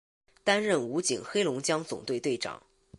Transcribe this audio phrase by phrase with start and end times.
[0.43, 2.63] 担任武警黑龙江总队队长。